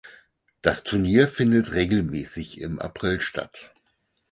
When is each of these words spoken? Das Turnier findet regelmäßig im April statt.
Das 0.63 0.83
Turnier 0.83 1.27
findet 1.27 1.73
regelmäßig 1.73 2.59
im 2.59 2.79
April 2.79 3.21
statt. 3.21 3.71